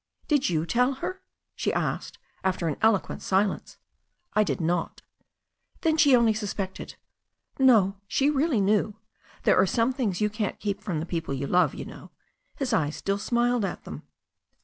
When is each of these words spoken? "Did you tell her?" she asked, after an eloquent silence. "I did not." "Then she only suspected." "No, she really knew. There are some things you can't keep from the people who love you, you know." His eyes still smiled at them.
"Did 0.27 0.49
you 0.49 0.65
tell 0.65 0.93
her?" 0.93 1.21
she 1.55 1.71
asked, 1.71 2.17
after 2.43 2.67
an 2.67 2.77
eloquent 2.81 3.21
silence. 3.21 3.77
"I 4.33 4.43
did 4.43 4.59
not." 4.59 5.03
"Then 5.81 5.95
she 5.95 6.15
only 6.15 6.33
suspected." 6.33 6.95
"No, 7.59 7.97
she 8.07 8.27
really 8.31 8.61
knew. 8.61 8.95
There 9.43 9.57
are 9.59 9.67
some 9.67 9.93
things 9.93 10.19
you 10.19 10.31
can't 10.31 10.59
keep 10.59 10.81
from 10.81 11.01
the 11.01 11.05
people 11.05 11.35
who 11.35 11.45
love 11.45 11.75
you, 11.75 11.81
you 11.81 11.85
know." 11.85 12.09
His 12.55 12.73
eyes 12.73 12.95
still 12.95 13.19
smiled 13.19 13.63
at 13.63 13.83
them. 13.83 14.01